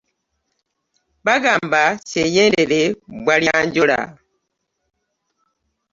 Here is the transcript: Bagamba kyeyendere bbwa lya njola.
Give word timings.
Bagamba 1.25 1.81
kyeyendere 2.09 2.81
bbwa 3.13 3.35
lya 3.41 3.57
njola. 3.65 3.99